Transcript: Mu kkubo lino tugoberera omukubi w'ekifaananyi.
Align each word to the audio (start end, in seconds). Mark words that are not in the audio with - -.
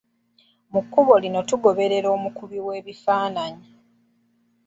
Mu 0.73 0.81
kkubo 0.85 1.13
lino 1.23 1.39
tugoberera 1.49 2.07
omukubi 2.15 2.57
w'ekifaananyi. 2.65 3.65